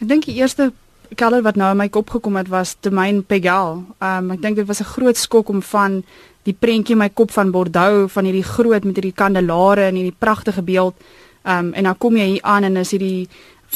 Ek 0.00 0.08
dink 0.08 0.24
die 0.24 0.34
eerste 0.34 0.72
keller 1.16 1.42
wat 1.42 1.56
nou 1.56 1.70
in 1.70 1.76
my 1.76 1.88
kop 1.88 2.10
gekom 2.10 2.36
het 2.36 2.48
was 2.48 2.76
Domain 2.80 3.22
Pegal. 3.24 3.84
Um 4.00 4.30
ek 4.30 4.42
dink 4.42 4.56
dit 4.56 4.66
was 4.66 4.80
'n 4.80 4.92
groot 4.96 5.16
skok 5.16 5.48
om 5.48 5.62
van 5.62 6.04
die 6.42 6.54
prentjie 6.54 6.92
in 6.92 6.98
my 6.98 7.08
kop 7.08 7.30
van 7.30 7.50
Bordeaux 7.50 8.12
van 8.12 8.24
hierdie 8.24 8.46
groot 8.46 8.84
met 8.84 8.96
hierdie 8.96 9.14
kandelare 9.14 9.82
en 9.88 9.94
hierdie 9.94 10.16
pragtige 10.18 10.62
beeld 10.62 10.94
Ehm 11.42 11.66
um, 11.66 11.72
en 11.74 11.84
dan 11.84 11.98
kom 11.98 12.16
jy 12.16 12.26
hier 12.26 12.42
aan 12.42 12.64
en 12.64 12.76
is 12.76 12.90
hierdie 12.90 13.28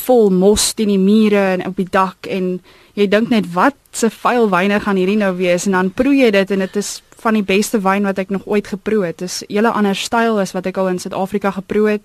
vol 0.04 0.30
mos 0.30 0.72
teen 0.74 0.90
die 0.90 0.98
mure 0.98 1.40
en 1.54 1.66
op 1.66 1.76
die 1.78 1.88
dak 1.90 2.26
en 2.26 2.58
jy 2.98 3.06
dink 3.10 3.30
net 3.30 3.46
wat 3.54 3.76
se 3.94 4.10
vuil 4.10 4.48
wyne 4.50 4.80
gaan 4.82 4.98
hierdie 4.98 5.18
nou 5.20 5.32
wees 5.38 5.66
en 5.66 5.76
dan 5.78 5.90
proe 5.94 6.14
jy 6.16 6.30
dit 6.34 6.50
en 6.50 6.64
dit 6.64 6.76
is 6.76 7.02
van 7.22 7.38
die 7.38 7.46
beste 7.46 7.80
wyn 7.80 8.04
wat 8.04 8.18
ek 8.20 8.32
nog 8.34 8.44
ooit 8.50 8.66
geproe 8.68 9.06
het. 9.06 9.18
Dit 9.18 9.28
is 9.28 9.42
'n 9.42 9.54
hele 9.54 9.70
ander 9.70 9.96
styl 9.96 10.40
as 10.40 10.52
wat 10.52 10.66
ek 10.66 10.76
al 10.76 10.88
in 10.88 10.98
Suid-Afrika 10.98 11.50
geproe 11.50 11.90
het. 11.90 12.02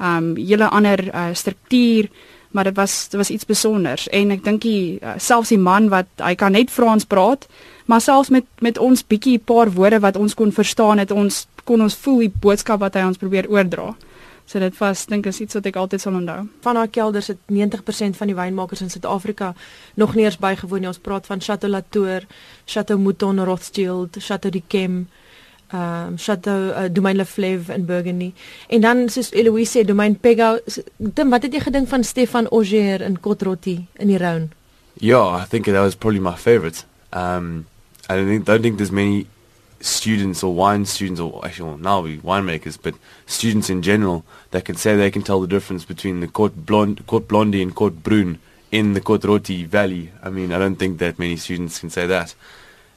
Ehm 0.00 0.16
um, 0.16 0.36
hele 0.36 0.68
ander 0.68 1.14
uh, 1.14 1.28
struktuur, 1.32 2.08
maar 2.50 2.64
dit 2.64 2.76
was 2.76 3.08
dit 3.08 3.16
was 3.20 3.30
iets 3.30 3.42
spesiaals 3.42 4.08
en 4.08 4.30
ek 4.30 4.44
dink 4.44 4.62
die 4.62 4.98
uh, 5.02 5.14
selfs 5.16 5.48
die 5.48 5.58
man 5.58 5.88
wat 5.88 6.06
hy 6.16 6.34
kan 6.34 6.52
net 6.52 6.70
Frans 6.70 7.04
praat, 7.04 7.46
maar 7.86 8.00
selfs 8.00 8.28
met 8.28 8.44
met 8.60 8.78
ons 8.78 9.06
bietjie 9.06 9.38
paar 9.38 9.70
woorde 9.72 10.00
wat 10.00 10.16
ons 10.16 10.34
kon 10.34 10.52
verstaan 10.52 10.98
het 10.98 11.10
ons 11.10 11.46
kon 11.64 11.80
ons 11.80 11.96
voel 11.96 12.18
die 12.18 12.32
boodskap 12.40 12.80
wat 12.80 12.94
hy 12.94 13.02
ons 13.02 13.18
probeer 13.18 13.48
oordra. 13.48 13.94
So 14.46 14.62
dit 14.62 14.78
was 14.78 15.06
dink 15.10 15.26
is 15.26 15.40
iets 15.42 15.58
wat 15.58 15.66
ek 15.66 15.76
altyd 15.80 16.00
sal 16.00 16.14
onthou. 16.14 16.44
Van 16.62 16.78
haar 16.78 16.88
kelders 16.88 17.32
het 17.32 17.38
90% 17.50 18.18
van 18.18 18.30
die 18.30 18.36
wynmakers 18.38 18.84
in 18.84 18.90
Suid-Afrika 18.90 19.54
nog 19.98 20.14
nie 20.14 20.24
eens 20.24 20.38
bygewoon 20.38 20.84
nie. 20.84 20.90
Ons 20.92 21.02
praat 21.02 21.26
van 21.26 21.42
Chateau 21.42 21.70
Latour, 21.72 22.26
Chateau 22.64 22.98
Mouton 23.00 23.42
Rothschild, 23.44 24.16
Chateau 24.22 24.54
d'Yquem, 24.54 25.06
ehm 25.66 26.12
um, 26.12 26.18
Chateau 26.18 26.70
uh, 26.70 26.86
Domaine 26.90 27.18
Leflèvre 27.18 27.74
in 27.74 27.86
Burgundy. 27.86 28.32
En 28.70 28.80
dan 28.80 29.08
soos 29.10 29.32
Eloise 29.34 29.80
sê, 29.80 29.84
Domaine 29.84 30.14
Pégau. 30.14 30.60
Tim, 31.14 31.30
wat 31.30 31.42
het 31.42 31.52
jy 31.52 31.60
gedink 31.66 31.88
van 31.90 32.04
Stefan 32.04 32.46
Auger 32.46 33.02
in 33.02 33.18
Côte-Rôtie 33.20 33.80
in 33.98 34.14
die 34.14 34.18
Rhône? 34.18 34.52
Yeah, 35.02 35.42
I 35.42 35.44
think 35.48 35.66
that 35.66 35.82
was 35.82 35.96
probably 35.96 36.22
my 36.22 36.36
favorite. 36.38 36.86
Um 37.12 37.66
I 38.08 38.14
don't 38.14 38.28
think 38.28 38.44
don't 38.46 38.62
think 38.62 38.76
there's 38.78 38.92
many 38.92 39.26
students 39.80 40.42
or 40.42 40.54
wine 40.54 40.84
students 40.84 41.20
or 41.20 41.44
actually 41.44 41.68
well, 41.70 41.78
now 41.78 42.00
we 42.00 42.18
winemakers, 42.18 42.78
but 42.80 42.94
students 43.26 43.70
in 43.70 43.82
general 43.82 44.24
that 44.50 44.64
can 44.64 44.76
say 44.76 44.96
they 44.96 45.10
can 45.10 45.22
tell 45.22 45.40
the 45.40 45.46
difference 45.46 45.84
between 45.84 46.20
the 46.20 46.28
Cote 46.28 46.66
Blonde, 46.66 47.06
Cote 47.06 47.28
Blondie 47.28 47.62
and 47.62 47.74
Cote 47.74 48.02
Brune 48.02 48.38
in 48.72 48.94
the 48.94 49.00
Cote 49.00 49.24
Roti 49.24 49.64
Valley. 49.64 50.10
I 50.22 50.30
mean, 50.30 50.52
I 50.52 50.58
don't 50.58 50.76
think 50.76 50.98
that 50.98 51.18
many 51.18 51.36
students 51.36 51.78
can 51.78 51.90
say 51.90 52.06
that. 52.06 52.34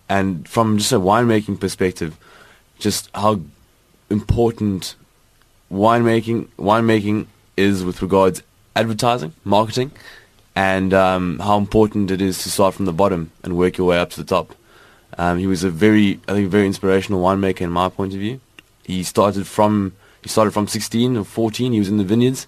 And 0.07 0.48
from 0.48 0.77
just 0.77 0.91
a 0.91 1.00
winemaking 1.00 1.59
perspective, 1.59 2.17
just 2.79 3.09
how 3.13 3.41
important 4.09 4.95
winemaking 5.71 6.48
winemaking 6.57 7.27
is 7.55 7.83
with 7.83 8.01
regards 8.01 8.41
advertising, 8.75 9.33
marketing, 9.43 9.91
and 10.55 10.93
um, 10.93 11.39
how 11.39 11.57
important 11.57 12.09
it 12.12 12.21
is 12.21 12.41
to 12.43 12.50
start 12.50 12.74
from 12.74 12.86
the 12.86 12.93
bottom 12.93 13.31
and 13.43 13.57
work 13.57 13.77
your 13.77 13.88
way 13.88 14.00
up 14.00 14.09
to 14.12 14.24
the 14.24 14.27
top. 14.27 14.55
Um, 15.17 15.37
he 15.37 15.47
was 15.47 15.63
a 15.63 15.69
very, 15.69 16.19
I 16.27 16.33
think, 16.33 16.49
very 16.49 16.65
inspirational 16.65 17.21
winemaker 17.21 17.61
in 17.61 17.71
my 17.71 17.89
point 17.89 18.13
of 18.13 18.19
view. 18.19 18.39
He 18.83 19.03
started 19.03 19.47
from 19.47 19.93
he 20.21 20.29
started 20.29 20.51
from 20.51 20.67
16 20.67 21.17
or 21.17 21.23
14. 21.23 21.71
He 21.71 21.79
was 21.79 21.89
in 21.89 21.97
the 21.97 22.03
vineyards, 22.03 22.47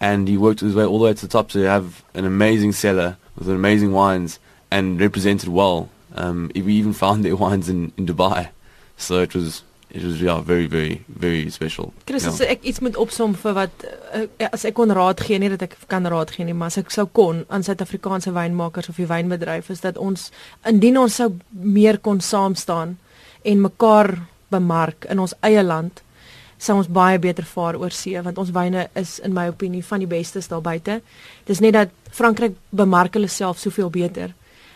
and 0.00 0.28
he 0.28 0.36
worked 0.36 0.60
his 0.60 0.74
way 0.74 0.84
all 0.84 0.98
the 0.98 1.04
way 1.04 1.14
to 1.14 1.20
the 1.20 1.28
top 1.30 1.50
to 1.50 1.60
have 1.60 2.02
an 2.14 2.24
amazing 2.24 2.72
cellar 2.72 3.16
with 3.36 3.48
amazing 3.48 3.92
wines 3.92 4.38
and 4.70 5.00
represented 5.00 5.48
well. 5.48 5.90
Um, 6.14 6.50
we 6.54 6.74
even 6.74 6.92
found 7.04 7.24
their 7.24 7.36
wines 7.36 7.68
in, 7.68 7.92
in 7.96 8.06
Dubai, 8.06 8.48
so 8.96 9.20
it 9.20 9.34
was 9.34 9.62
it 9.92 10.02
was 10.02 10.20
yeah 10.20 10.40
very 10.40 10.66
very 10.66 11.04
very 11.06 11.50
special. 11.50 11.92
Chris, 12.06 12.26
as 12.26 12.40
ek 12.40 12.64
iets 12.64 12.80
moet 12.80 12.96
opsom 12.96 13.34
vir 13.36 13.56
wat 13.56 13.84
uh, 14.16 14.24
as 14.48 14.64
ek 14.64 14.76
kon 14.78 14.92
raad 14.96 15.20
gee, 15.20 15.38
nie 15.38 15.50
dat 15.52 15.66
ek 15.68 15.76
kan 15.90 16.08
raad 16.08 16.32
gee 16.32 16.46
nie, 16.48 16.56
maar 16.56 16.72
as 16.72 16.80
ek 16.80 16.92
sou 16.94 17.04
kon 17.12 17.44
aan 17.52 17.64
Suid-Afrikaanse 17.66 18.32
wynmakers 18.32 18.88
of 18.88 19.00
die 19.00 19.08
wynbedryf 19.08 19.68
is 19.74 19.84
dat 19.84 20.00
ons 20.00 20.30
indien 20.68 20.96
ons 21.02 21.20
sou 21.20 21.28
meer 21.52 22.00
kon 22.00 22.24
saam 22.24 22.56
staan 22.56 22.96
en 23.44 23.66
mekaar 23.66 24.16
bemark 24.52 25.06
in 25.12 25.20
ons 25.20 25.36
eie 25.44 25.62
land 25.64 26.02
sou 26.62 26.78
ons 26.78 26.88
baie 26.88 27.18
beter 27.18 27.44
vaar 27.48 27.76
oor 27.80 27.92
see 27.92 28.20
want 28.22 28.38
ons 28.38 28.52
wyne 28.54 28.86
is 28.98 29.18
in 29.26 29.34
my 29.36 29.48
opinie 29.50 29.82
van 29.84 30.00
die 30.00 30.08
bestes 30.10 30.48
daar 30.48 30.62
buite. 30.64 31.00
Dis 31.48 31.60
net 31.60 31.76
dat 31.76 31.92
Frankryk 32.12 32.56
bemark 32.70 33.16
hulle 33.18 33.28
self 33.28 33.58
soveel 33.58 33.90
beter, 33.90 34.32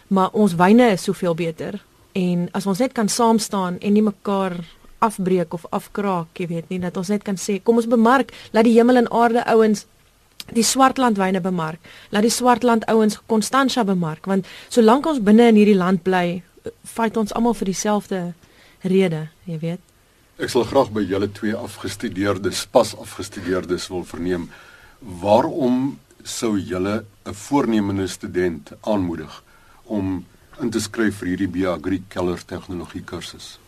maar 0.08 0.34
ons 0.34 0.56
wyne 0.58 0.90
is 0.92 1.06
soveel 1.06 1.36
beter 1.38 1.78
en 2.16 2.48
as 2.56 2.66
ons 2.66 2.80
net 2.80 2.94
kan 2.96 3.08
saam 3.08 3.38
staan 3.38 3.78
en 3.80 3.94
nie 3.94 4.04
mekaar 4.04 4.58
afbreek 4.98 5.54
of 5.54 5.66
afkraak, 5.70 6.28
jy 6.38 6.46
weet 6.46 6.70
nie, 6.70 6.78
dat 6.78 6.96
ons 6.96 7.08
net 7.08 7.24
kan 7.24 7.36
sê, 7.36 7.60
kom 7.62 7.76
ons 7.76 7.88
bemark, 7.90 8.32
laat 8.52 8.64
die 8.64 8.76
hemel 8.78 9.02
en 9.02 9.10
aarde 9.12 9.44
ouens 9.52 9.86
die 10.54 10.64
swartlandwyne 10.64 11.40
bemark. 11.42 11.80
Laat 12.14 12.26
die 12.26 12.30
swartland 12.30 12.86
ouens 12.90 13.18
Constantia 13.26 13.84
bemark, 13.84 14.26
want 14.26 14.46
solank 14.68 15.06
ons 15.06 15.22
binne 15.22 15.48
in 15.50 15.58
hierdie 15.58 15.78
land 15.78 16.04
bly, 16.06 16.42
fight 16.86 17.16
ons 17.16 17.34
almal 17.34 17.54
vir 17.58 17.72
dieselfde 17.72 18.22
rede, 18.86 19.26
jy 19.46 19.58
weet. 19.62 19.82
Ek 20.36 20.52
sal 20.52 20.66
graag 20.68 20.92
by 20.92 21.02
julle 21.08 21.30
twee 21.32 21.56
afgestudeerdes, 21.56 22.66
pas 22.70 22.92
afgestudeerdes 23.00 23.88
wil 23.88 24.04
verneem 24.04 24.50
waarom 25.22 25.98
sou 26.22 26.56
julle 26.58 27.04
'n 27.24 27.34
voornemende 27.34 28.06
student 28.08 28.72
aanmoedig 28.82 29.42
om 29.84 30.24
in 30.60 30.70
te 30.70 30.80
skryf 30.80 31.18
vir 31.18 31.28
hierdie 31.28 31.48
Biagri 31.48 32.02
Keller 32.08 32.40
tegnologie 32.44 33.02
kursus? 33.04 33.58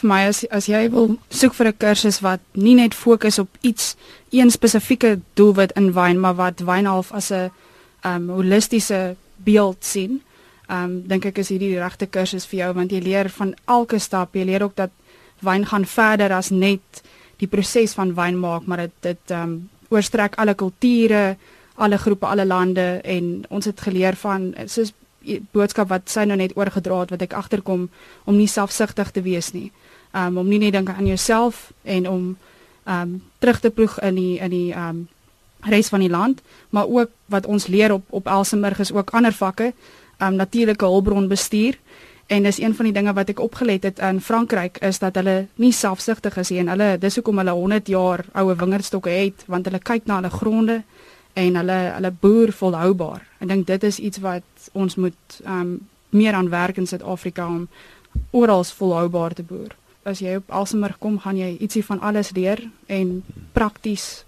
Vir 0.00 0.08
my 0.08 0.20
as 0.28 0.44
as 0.50 0.68
jy 0.68 0.88
wil 0.92 1.16
soek 1.30 1.54
vir 1.54 1.66
'n 1.68 1.78
kursus 1.78 2.20
wat 2.22 2.40
nie 2.54 2.74
net 2.74 2.94
fokus 2.94 3.38
op 3.38 3.48
iets 3.62 3.96
een 4.30 4.50
spesifieke 4.50 5.20
doelwit 5.34 5.72
in 5.76 5.92
wyn 5.92 6.20
maar 6.20 6.34
wat 6.34 6.60
wyn 6.60 6.86
half 6.86 7.12
as 7.12 7.30
'n 7.32 7.50
um 8.04 8.28
holistiese 8.28 9.16
beeld 9.36 9.84
sien. 9.84 10.22
Um 10.68 11.02
dink 11.06 11.24
ek 11.24 11.38
is 11.38 11.48
hierdie 11.48 11.74
die 11.74 11.82
regte 11.82 12.06
kursus 12.06 12.46
vir 12.46 12.58
jou 12.58 12.72
want 12.74 12.92
jy 12.92 13.00
leer 13.00 13.28
van 13.28 13.54
elke 13.66 13.98
stap. 13.98 14.34
Jy 14.34 14.44
leer 14.44 14.62
ook 14.62 14.76
dat 14.76 14.90
wyn 15.40 15.66
gaan 15.66 15.84
verder 15.84 16.32
as 16.32 16.50
net 16.50 17.02
die 17.38 17.48
proses 17.48 17.94
van 17.94 18.14
wyn 18.14 18.38
maak, 18.40 18.66
maar 18.66 18.76
dit 18.76 18.92
dit 19.00 19.30
um 19.30 19.68
oorstrek 19.88 20.34
alle 20.36 20.54
kulture, 20.54 21.36
alle 21.76 21.98
groepe, 21.98 22.26
alle 22.26 22.46
lande 22.46 23.00
en 23.04 23.44
ons 23.48 23.64
het 23.64 23.80
geleer 23.80 24.16
van 24.16 24.54
soos 24.66 24.92
boodskap 25.52 25.88
wat 25.88 26.10
sy 26.10 26.24
nou 26.24 26.36
net 26.38 26.56
oorgedra 26.56 27.00
het 27.04 27.12
wat 27.14 27.22
ek 27.22 27.36
agterkom 27.38 27.88
om 28.24 28.36
nie 28.36 28.48
selfsugtig 28.50 29.10
te 29.10 29.22
wees 29.22 29.52
nie 29.52 29.70
um, 30.16 30.38
om 30.38 30.48
nie 30.48 30.60
net 30.62 30.72
dink 30.76 30.90
aan 30.92 31.06
jouself 31.06 31.70
en 31.82 32.08
om 32.08 32.36
um 32.86 33.22
terug 33.38 33.60
te 33.60 33.70
ploeg 33.70 33.98
in 34.06 34.14
die 34.14 34.38
in 34.38 34.50
die 34.50 34.72
um 34.72 35.06
reis 35.66 35.88
van 35.88 36.00
die 36.00 36.10
land, 36.10 36.42
maar 36.70 36.86
ook 36.86 37.10
wat 37.32 37.46
ons 37.46 37.66
leer 37.66 37.92
op 37.92 38.04
op 38.10 38.26
Elsenburg 38.26 38.78
is 38.78 38.92
ook 38.92 39.10
ander 39.10 39.32
vakke, 39.32 39.72
um 40.22 40.34
natuurlike 40.34 40.84
hulpbron 40.84 41.28
bestuur 41.28 41.78
en 42.26 42.42
dis 42.42 42.58
een 42.58 42.74
van 42.74 42.84
die 42.84 42.94
dinge 42.94 43.12
wat 43.12 43.28
ek 43.28 43.40
opgelet 43.40 43.82
het 43.82 43.98
in 43.98 44.20
Frankryk 44.20 44.78
is 44.78 44.98
dat 44.98 45.14
hulle 45.14 45.46
nie 45.54 45.72
selfsugtig 45.72 46.36
is 46.36 46.50
nie 46.50 46.64
hulle 46.68 46.96
dis 46.98 47.14
hoekom 47.14 47.38
hulle 47.38 47.54
100 47.54 47.88
jaar 47.88 48.24
oue 48.34 48.54
wingerdstokke 48.54 49.10
het 49.10 49.44
want 49.46 49.66
hulle 49.66 49.78
kyk 49.78 50.06
na 50.06 50.20
hulle 50.20 50.30
gronde 50.30 50.82
en 51.36 51.56
hulle 51.60 51.78
hulle 51.94 52.12
boer 52.20 52.52
volhoubaar. 52.52 53.22
Ek 53.44 53.48
dink 53.48 53.66
dit 53.68 53.82
is 53.84 53.98
iets 53.98 54.22
wat 54.24 54.55
ons 54.72 54.94
moet 54.94 55.40
um 55.44 55.88
meer 56.10 56.32
aan 56.32 56.48
werk 56.48 56.76
in 56.76 56.86
Suid-Afrika 56.86 57.46
om 57.46 57.68
oral 58.30 58.64
volhoubaar 58.64 59.34
te 59.34 59.42
boer 59.42 59.74
as 60.06 60.22
jy 60.22 60.36
op 60.38 60.52
Elsenburg 60.54 61.00
kom, 61.02 61.18
gaan 61.22 61.38
jy 61.38 61.56
ietsie 61.58 61.82
van 61.84 62.00
alles 62.06 62.30
leer 62.36 62.62
en 62.92 63.20
prakties 63.56 64.24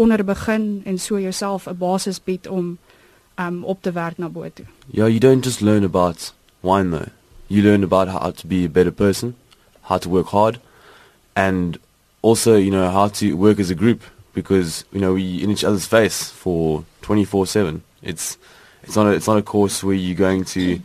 onder 0.00 0.24
begin 0.26 0.82
en 0.88 0.98
so 0.98 1.20
jouself 1.20 1.68
'n 1.68 1.76
basis 1.78 2.18
bied 2.18 2.48
om 2.48 2.78
um 3.38 3.64
op 3.64 3.82
te 3.82 3.92
werk 3.92 4.18
na 4.18 4.28
bo 4.28 4.48
toe. 4.54 4.66
Yeah, 4.86 5.08
you 5.08 5.18
don't 5.18 5.44
just 5.44 5.60
learn 5.60 5.84
about 5.84 6.34
wine 6.60 6.90
though. 6.90 7.08
You 7.46 7.62
learn 7.62 7.82
about 7.84 8.08
how 8.08 8.30
to 8.30 8.46
be 8.46 8.64
a 8.64 8.68
better 8.68 8.92
person, 8.92 9.34
how 9.80 9.98
to 9.98 10.08
work 10.08 10.26
hard 10.26 10.58
and 11.34 11.78
also, 12.20 12.56
you 12.56 12.70
know, 12.70 12.90
how 12.90 13.08
to 13.08 13.36
work 13.36 13.58
as 13.58 13.70
a 13.70 13.74
group 13.74 14.02
because, 14.34 14.84
you 14.92 15.00
know, 15.00 15.14
we 15.14 15.42
in 15.42 15.50
each 15.50 15.64
other's 15.64 15.86
face 15.86 16.30
for 16.30 16.84
24/7. 17.02 17.82
It's 18.02 18.36
it's 18.82 18.96
not 18.96 19.06
a, 19.06 19.10
it's 19.10 19.26
not 19.26 19.38
a 19.38 19.42
course 19.42 19.82
where 19.82 19.94
you're 19.94 20.16
going 20.16 20.44
to 20.44 20.80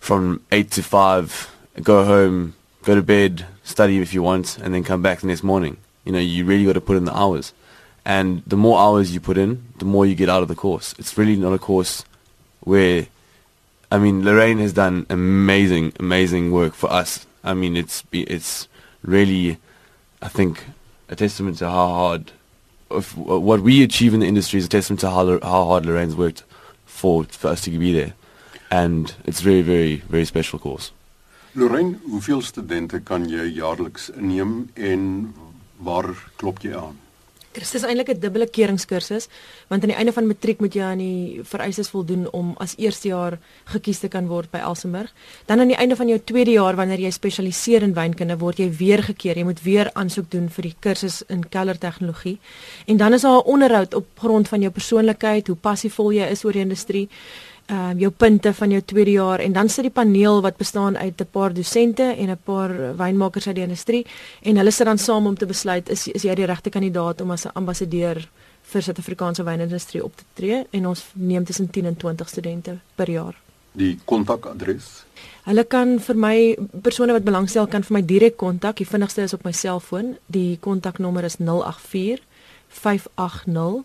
from 0.00 0.42
8 0.52 0.70
to 0.72 0.82
5 0.82 1.50
go 1.82 2.04
home 2.04 2.54
go 2.84 2.94
to 2.94 3.02
bed, 3.02 3.46
study 3.62 3.98
if 3.98 4.14
you 4.14 4.22
want, 4.22 4.58
and 4.58 4.74
then 4.74 4.84
come 4.84 5.02
back 5.02 5.20
the 5.20 5.26
next 5.26 5.42
morning. 5.42 5.78
You 6.04 6.12
know, 6.12 6.18
you 6.18 6.44
really 6.44 6.64
got 6.64 6.74
to 6.74 6.80
put 6.80 6.96
in 6.96 7.04
the 7.04 7.16
hours. 7.16 7.52
And 8.04 8.42
the 8.46 8.56
more 8.56 8.78
hours 8.78 9.14
you 9.14 9.20
put 9.20 9.38
in, 9.38 9.64
the 9.78 9.86
more 9.86 10.04
you 10.04 10.14
get 10.14 10.28
out 10.28 10.42
of 10.42 10.48
the 10.48 10.54
course. 10.54 10.94
It's 10.98 11.16
really 11.16 11.36
not 11.36 11.54
a 11.54 11.58
course 11.58 12.04
where, 12.60 13.06
I 13.90 13.98
mean, 13.98 14.24
Lorraine 14.24 14.58
has 14.58 14.74
done 14.74 15.06
amazing, 15.08 15.94
amazing 15.98 16.52
work 16.52 16.74
for 16.74 16.92
us. 16.92 17.26
I 17.42 17.54
mean, 17.54 17.76
it's 17.76 18.04
it's 18.12 18.68
really, 19.02 19.58
I 20.20 20.28
think, 20.28 20.64
a 21.08 21.16
testament 21.16 21.58
to 21.58 21.68
how 21.68 21.88
hard, 21.88 22.32
if, 22.90 23.16
what 23.16 23.60
we 23.60 23.82
achieve 23.82 24.12
in 24.12 24.20
the 24.20 24.26
industry 24.26 24.58
is 24.58 24.66
a 24.66 24.68
testament 24.68 25.00
to 25.00 25.10
how 25.10 25.38
how 25.40 25.64
hard 25.64 25.86
Lorraine's 25.86 26.16
worked 26.16 26.44
for 26.94 27.26
for 27.30 27.50
us 27.50 27.60
to 27.62 27.70
be 27.70 27.92
there, 27.92 28.12
and 28.70 29.14
it's 29.24 29.40
very, 29.40 29.62
very, 29.62 30.02
very 30.08 30.24
special 30.24 30.58
course. 30.58 30.92
Lorraine, 31.52 31.98
hoeveel 32.10 32.42
studente 32.42 33.00
kan 33.00 33.28
jy 33.30 33.44
jaarliks 33.54 34.08
inneem 34.14 34.70
en 34.74 35.34
waar 35.76 36.08
klop 36.36 36.62
jy 36.62 36.74
aan? 36.74 36.98
Dit 37.54 37.74
is 37.74 37.84
eintlik 37.86 38.08
'n 38.10 38.20
dubbele 38.20 38.46
keuringskursus 38.50 39.28
want 39.68 39.82
aan 39.82 39.88
die 39.88 39.96
einde 39.96 40.12
van 40.12 40.26
matriek 40.26 40.60
moet 40.60 40.74
jy 40.74 40.82
aan 40.82 40.98
die 40.98 41.40
vereistes 41.42 41.88
voldoen 41.88 42.26
om 42.32 42.54
as 42.58 42.74
eerstejaar 42.76 43.38
gekies 43.64 43.98
te 43.98 44.08
kan 44.08 44.26
word 44.26 44.50
by 44.50 44.58
Elsenburg. 44.58 45.12
Dan 45.46 45.60
aan 45.60 45.68
die 45.68 45.76
einde 45.76 45.96
van 45.96 46.08
jou 46.08 46.18
tweede 46.24 46.50
jaar 46.50 46.76
wanneer 46.76 46.98
jy 46.98 47.10
spesialiseer 47.10 47.82
in 47.82 47.94
wynkunde 47.94 48.38
word 48.38 48.58
jy 48.58 48.70
weer 48.70 49.02
gekeer. 49.02 49.36
Jy 49.36 49.44
moet 49.44 49.62
weer 49.62 49.90
aansoek 49.94 50.30
doen 50.30 50.48
vir 50.48 50.62
die 50.62 50.74
kursus 50.80 51.22
in 51.28 51.48
keller 51.48 51.78
tegnologie. 51.78 52.38
En 52.86 52.96
dan 52.96 53.12
is 53.12 53.22
daar 53.22 53.38
'n 53.38 53.46
onderhoud 53.46 53.94
op 53.94 54.06
grond 54.18 54.48
van 54.48 54.60
jou 54.60 54.72
persoonlikheid, 54.72 55.46
hoe 55.46 55.56
passievol 55.56 56.12
jy 56.12 56.26
is 56.30 56.44
oor 56.44 56.52
die 56.52 56.62
industrie 56.62 57.08
uh, 57.70 57.90
jou 57.96 58.10
punte 58.10 58.52
van 58.54 58.70
jou 58.70 58.82
tweede 58.82 59.10
jaar 59.10 59.40
en 59.40 59.52
dan 59.52 59.68
sit 59.68 59.84
die 59.84 59.94
paneel 59.94 60.42
wat 60.42 60.56
bestaan 60.56 60.96
uit 60.96 61.20
'n 61.20 61.28
paar 61.30 61.54
dosente 61.54 62.02
en 62.02 62.30
'n 62.30 62.38
paar 62.44 62.96
wynmakers 62.96 63.46
uit 63.46 63.54
die 63.54 63.64
industrie 63.64 64.06
en 64.42 64.56
hulle 64.56 64.70
sit 64.70 64.86
dan 64.86 64.98
saam 64.98 65.26
om 65.26 65.36
te 65.36 65.46
besluit 65.46 65.88
is 65.88 66.08
is 66.08 66.22
jy 66.22 66.34
die 66.34 66.46
regte 66.46 66.70
kandidaat 66.70 67.20
om 67.20 67.30
as 67.30 67.44
'n 67.46 67.50
ambassadeur 67.54 68.28
vir 68.62 68.82
Suid-Afrikaanse 68.82 69.44
wynindustrie 69.44 70.04
op 70.04 70.16
te 70.16 70.24
tree 70.34 70.66
en 70.70 70.86
ons 70.86 71.04
neem 71.12 71.44
tussen 71.44 71.70
10 71.70 71.86
en 71.86 71.96
20 71.96 72.28
studente 72.28 72.78
per 72.94 73.10
jaar. 73.10 73.34
Die 73.72 73.98
kontakadres. 74.04 75.04
Hulle 75.44 75.64
kan 75.64 75.98
vir 76.00 76.16
my 76.16 76.36
persone 76.82 77.12
wat 77.12 77.24
belangstel 77.26 77.66
kan 77.66 77.82
vir 77.82 77.96
my 77.98 78.02
direk 78.06 78.36
kontak. 78.36 78.76
Die 78.76 78.86
vinnigste 78.86 79.22
is 79.22 79.34
op 79.34 79.44
my 79.44 79.52
selfoon. 79.52 80.16
Die 80.26 80.58
kontaknommer 80.60 81.24
is 81.24 81.36
084 81.42 82.22
580 82.68 83.84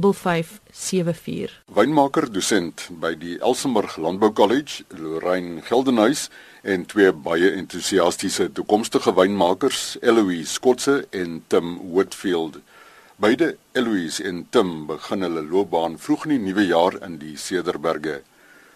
5574. 0.00 1.62
Wynmaker 1.74 2.24
dosent 2.32 2.86
by 3.02 3.12
die 3.18 3.34
Elsenburg 3.44 3.98
Landbou 4.00 4.32
College, 4.32 4.86
Lorraine 4.96 5.60
Geldenhuys 5.66 6.28
en 6.62 6.86
twee 6.88 7.12
baie 7.12 7.50
entoesiastiese 7.58 8.48
toekomstige 8.56 9.12
wynmakers, 9.16 9.98
Eloise 10.00 10.52
Skotse 10.54 11.06
en 11.10 11.42
Tim 11.52 11.74
Whitfield. 11.92 12.60
Beide 13.20 13.56
Eloise 13.76 14.24
en 14.24 14.46
Tim 14.50 14.86
begin 14.88 15.26
hulle 15.26 15.42
loopbaan 15.44 15.98
vroeg 16.00 16.24
in 16.26 16.36
die 16.36 16.42
nuwe 16.48 16.64
jaar 16.70 16.96
in 17.04 17.18
die 17.20 17.36
Cederberge. 17.36 18.22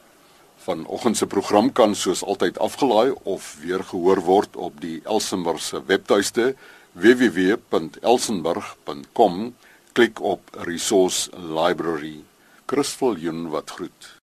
Vanoggend 0.57 1.17
se 1.17 1.27
program 1.27 1.71
kan 1.71 1.95
soos 1.95 2.23
altyd 2.23 2.59
afgelaai 2.59 3.13
of 3.23 3.57
weer 3.61 3.83
gehoor 3.83 4.21
word 4.21 4.55
op 4.55 4.81
die 4.81 5.01
Elsenburg 5.03 5.63
se 5.63 5.83
webtuiste 5.85 6.55
www.elsenburg.com. 6.91 9.55
Klik 9.91 10.21
op 10.21 10.41
Resource 10.67 11.29
Library. 11.37 12.23
Christel 12.65 13.15
Joen 13.15 13.49
wat 13.49 13.69
groet. 13.69 14.17